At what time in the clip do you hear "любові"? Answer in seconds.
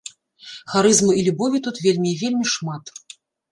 1.27-1.57